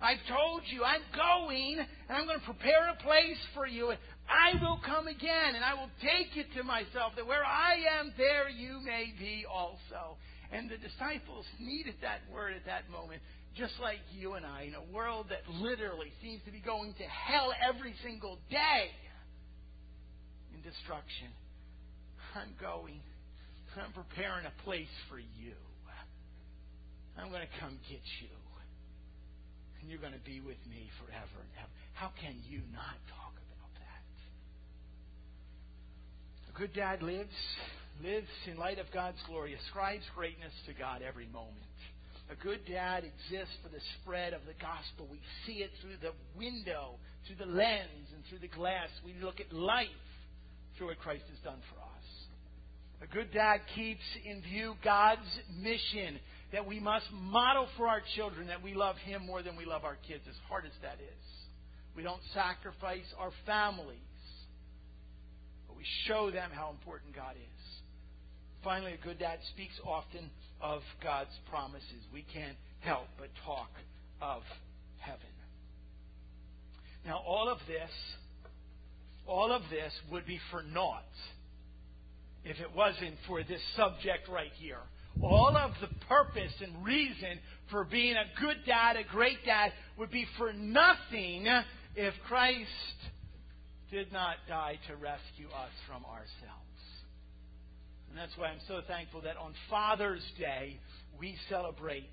[0.00, 3.92] I've told you, I'm going, and I'm going to prepare a place for you.
[4.28, 8.12] I will come again, and I will take it to myself, that where I am,
[8.16, 10.16] there you may be also.
[10.52, 13.22] And the disciples needed that word at that moment,
[13.56, 17.04] just like you and I, in a world that literally seems to be going to
[17.04, 18.92] hell every single day
[20.54, 21.32] in destruction.
[22.36, 23.00] I'm going.
[23.76, 25.54] I'm preparing a place for you.
[27.18, 28.30] I'm going to come get you.
[29.82, 31.70] And you're going to be with me forever and ever.
[31.94, 34.02] How can you not talk about that?
[36.47, 37.30] A good dad lives
[38.02, 41.54] lives in light of God's glory, ascribes greatness to God every moment.
[42.30, 45.08] A good dad exists for the spread of the gospel.
[45.10, 48.88] We see it through the window, through the lens, and through the glass.
[49.04, 49.86] We look at life
[50.76, 52.06] through what Christ has done for us.
[53.02, 56.18] A good dad keeps in view God's mission
[56.52, 59.84] that we must model for our children that we love Him more than we love
[59.84, 61.24] our kids, as hard as that is.
[61.96, 64.07] We don't sacrifice our but
[65.78, 67.64] We show them how important God is.
[68.64, 70.28] Finally, a good dad speaks often
[70.60, 72.02] of God's promises.
[72.12, 73.70] We can't help but talk
[74.20, 74.42] of
[74.98, 75.20] heaven.
[77.06, 77.90] Now, all of this,
[79.26, 81.04] all of this would be for naught
[82.44, 84.80] if it wasn't for this subject right here.
[85.22, 87.38] All of the purpose and reason
[87.70, 91.46] for being a good dad, a great dad, would be for nothing
[91.94, 92.68] if Christ
[93.90, 96.68] did not die to rescue us from ourselves.
[98.08, 100.78] And that's why I'm so thankful that on Father's Day
[101.18, 102.08] we celebrate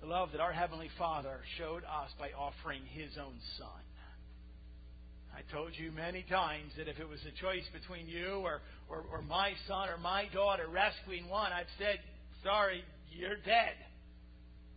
[0.00, 3.84] the love that our Heavenly Father showed us by offering His own Son.
[5.34, 9.04] I told you many times that if it was a choice between you or, or,
[9.10, 11.98] or my son or my daughter rescuing one, I've said,
[12.44, 13.74] sorry, you're dead.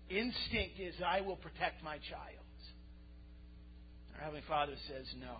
[0.10, 2.48] Instinct is, I will protect my child.
[4.16, 5.36] Our Heavenly Father says, no.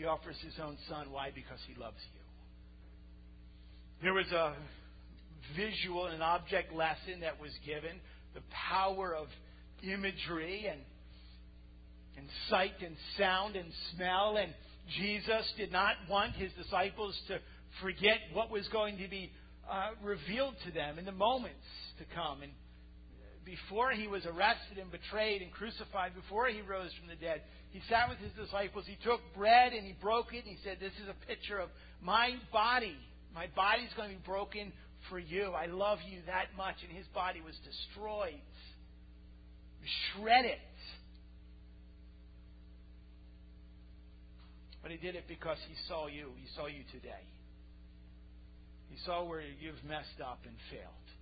[0.00, 1.12] He offers His own Son.
[1.12, 1.30] Why?
[1.34, 2.20] Because He loves you.
[4.02, 4.54] There was a
[5.54, 8.00] visual and object lesson that was given
[8.32, 8.40] the
[8.72, 9.26] power of
[9.82, 10.80] imagery and
[12.16, 14.38] and sight and sound and smell.
[14.38, 14.54] And
[14.98, 17.38] Jesus did not want his disciples to
[17.82, 19.30] forget what was going to be
[19.70, 21.66] uh, revealed to them in the moments
[21.98, 22.40] to come.
[22.40, 22.52] And
[23.50, 27.82] before he was arrested and betrayed and crucified, before he rose from the dead, he
[27.90, 28.84] sat with his disciples.
[28.86, 30.46] He took bread and he broke it.
[30.46, 31.68] And he said, This is a picture of
[32.00, 32.94] my body.
[33.34, 34.72] My body's going to be broken
[35.10, 35.50] for you.
[35.50, 36.76] I love you that much.
[36.86, 38.38] And his body was destroyed,
[40.14, 40.62] shredded
[44.82, 46.30] But he did it because he saw you.
[46.40, 47.24] He saw you today.
[48.88, 51.19] He saw where you've messed up and failed.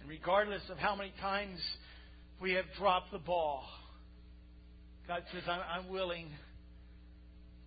[0.00, 1.58] And regardless of how many times
[2.40, 3.64] we have dropped the ball,
[5.06, 6.28] God says, I'm, willing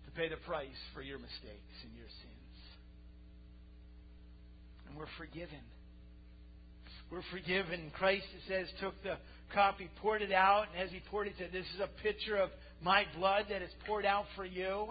[0.04, 2.56] to pay the price for your mistakes and your sins.
[4.86, 5.58] And we're forgiven.
[7.10, 7.90] We're forgiven.
[7.98, 9.16] Christ, it says, took the
[9.52, 12.36] cup, he poured it out, and as he poured it, said, This is a picture
[12.36, 14.86] of my blood that is poured out for you.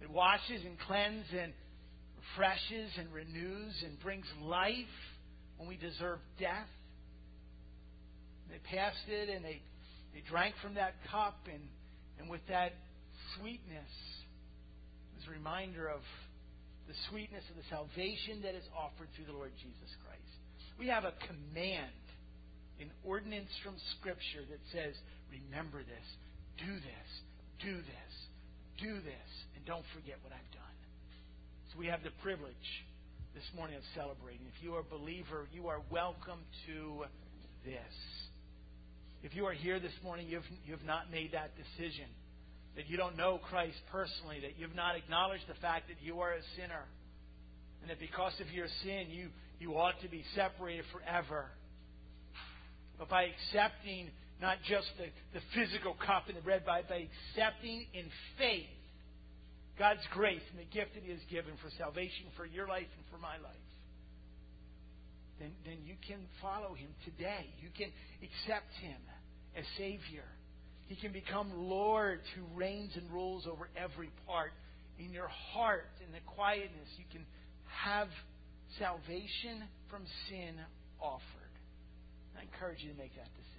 [0.00, 1.52] It washes and cleanses and
[2.16, 4.74] refreshes and renews and brings life
[5.62, 6.66] when we deserve death.
[8.50, 9.62] They passed it and they,
[10.10, 11.62] they drank from that cup, and,
[12.18, 12.74] and with that
[13.38, 13.94] sweetness,
[15.14, 16.02] was a reminder of
[16.90, 20.34] the sweetness of the salvation that is offered through the Lord Jesus Christ.
[20.82, 22.02] We have a command,
[22.82, 24.98] an ordinance from Scripture that says,
[25.30, 26.08] Remember this
[26.58, 27.08] do this,
[27.62, 28.12] do this,
[28.82, 30.76] do this, and don't forget what I've done.
[31.70, 32.68] So we have the privilege
[33.34, 34.44] this morning of celebrating.
[34.54, 37.04] If you are a believer, you are welcome to
[37.64, 37.94] this.
[39.22, 42.04] If you are here this morning, you've, you've not made that decision,
[42.76, 46.32] that you don't know Christ personally, that you've not acknowledged the fact that you are
[46.32, 46.84] a sinner,
[47.80, 49.28] and that because of your sin, you,
[49.60, 51.46] you ought to be separated forever.
[52.98, 54.10] But by accepting
[54.42, 58.04] not just the, the physical cup and the bread, but by accepting in
[58.36, 58.68] faith
[59.78, 63.04] God's grace and the gift that He has given for salvation for your life and
[63.10, 63.68] for my life,
[65.40, 67.48] then, then you can follow Him today.
[67.60, 67.88] You can
[68.22, 69.00] accept Him
[69.56, 70.28] as Savior.
[70.86, 74.52] He can become Lord who reigns and rules over every part.
[74.98, 77.24] In your heart, in the quietness, you can
[77.64, 78.08] have
[78.78, 80.54] salvation from sin
[81.00, 81.54] offered.
[82.38, 83.52] I encourage you to make that decision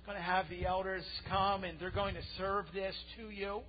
[0.00, 3.60] I'm going to have the elders come and they're going to serve this to you.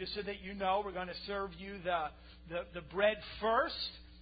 [0.00, 2.04] Just so that you know, we're going to serve you the,
[2.48, 3.74] the, the bread first.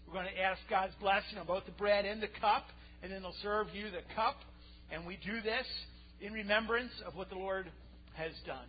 [0.09, 2.66] We're going to ask God's blessing on both the bread and the cup,
[3.01, 4.41] and then they'll serve you the cup.
[4.91, 5.66] And we do this
[6.20, 7.70] in remembrance of what the Lord
[8.14, 8.66] has done.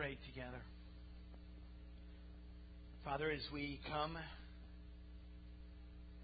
[0.00, 0.64] Pray together.
[3.04, 4.16] Father, as we come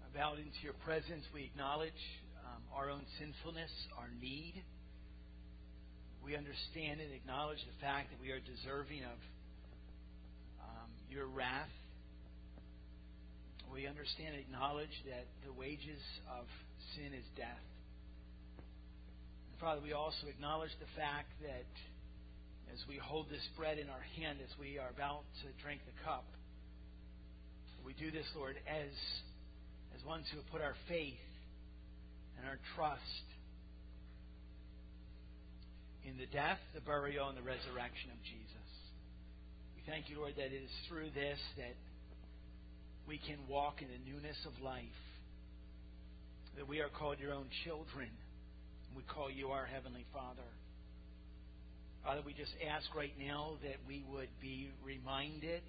[0.09, 2.01] about into your presence, we acknowledge
[2.41, 3.69] um, our own sinfulness,
[4.01, 4.65] our need.
[6.25, 9.19] We understand and acknowledge the fact that we are deserving of
[10.57, 11.69] um, your wrath.
[13.69, 16.01] We understand and acknowledge that the wages
[16.33, 16.49] of
[16.97, 17.65] sin is death.
[18.57, 21.69] And Father, we also acknowledge the fact that
[22.73, 25.95] as we hold this bread in our hand, as we are about to drink the
[26.03, 26.25] cup,
[27.87, 28.91] we do this, Lord, as,
[29.95, 31.23] as ones who have put our faith
[32.35, 33.23] and our trust
[36.03, 38.69] in the death, the burial, and the resurrection of Jesus.
[39.79, 41.79] We thank you, Lord, that it is through this that
[43.07, 44.99] we can walk in the newness of life,
[46.59, 50.51] that we are called your own children, and we call you our Heavenly Father.
[52.07, 55.59] Father, we just ask right now that we would be reminded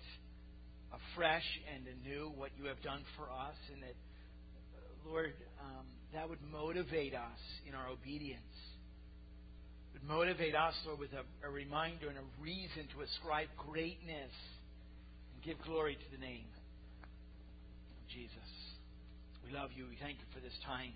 [0.95, 1.43] afresh
[1.75, 3.99] and anew what you have done for us, and that,
[5.03, 5.83] Lord, um,
[6.15, 8.55] that would motivate us in our obedience.
[9.91, 14.31] It would motivate us, Lord, with a, a reminder and a reason to ascribe greatness
[15.35, 16.47] and give glory to the name
[17.03, 18.51] of Jesus.
[19.43, 19.91] We love you.
[19.91, 20.95] We thank you for this time.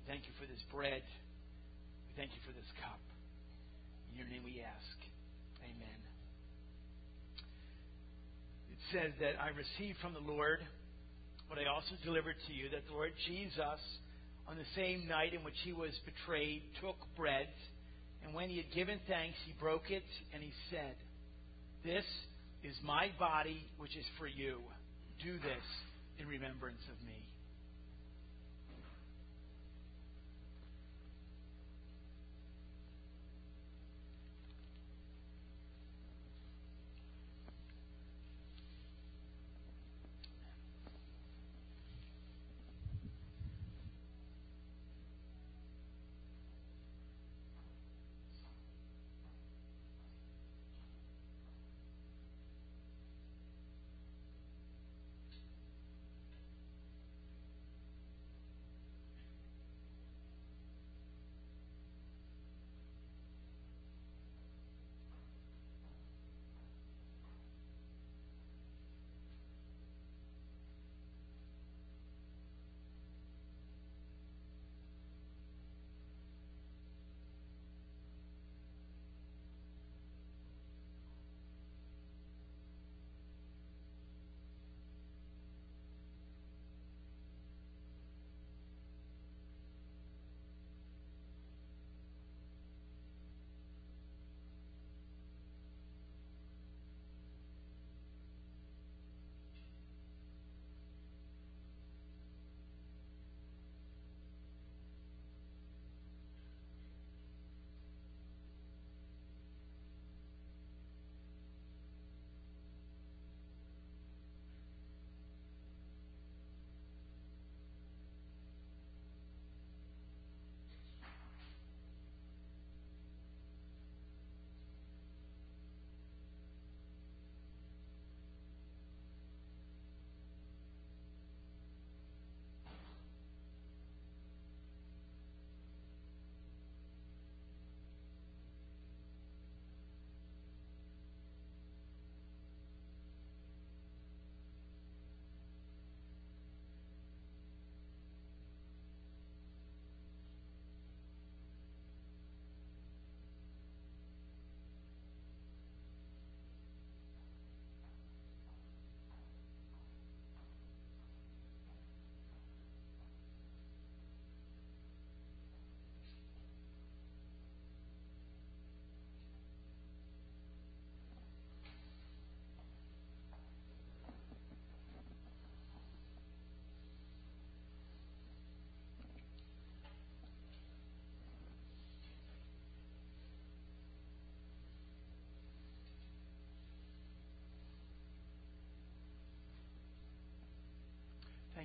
[0.00, 1.04] We thank you for this bread.
[2.08, 2.96] We thank you for this cup.
[4.16, 4.98] Your name we ask.
[5.60, 6.00] Amen
[8.72, 10.60] It says that I received from the Lord
[11.48, 13.80] what I also delivered to you that the Lord Jesus,
[14.48, 17.48] on the same night in which he was betrayed, took bread,
[18.24, 20.02] and when he had given thanks, he broke it,
[20.32, 20.96] and he said,
[21.84, 22.04] This
[22.64, 24.58] is my body, which is for you.
[25.22, 25.66] Do this
[26.18, 27.25] in remembrance of me.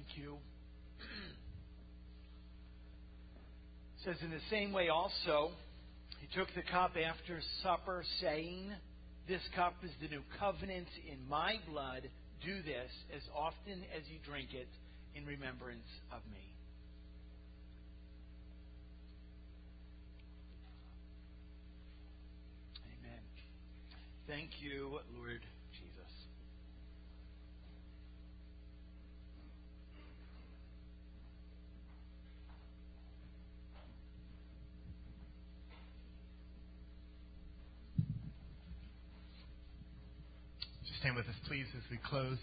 [0.02, 0.38] Thank you.
[3.98, 5.52] It says, In the same way also,
[6.20, 8.72] he took the cup after supper, saying,
[9.28, 12.10] This cup is the new covenant in my blood.
[12.44, 14.70] Do this as often as you drink it
[15.14, 16.42] in remembrance of me.
[22.98, 23.22] Amen.
[24.28, 25.42] Thank you, Lord
[25.74, 26.02] Jesus.
[41.01, 42.38] Just stand with us, please, as we close.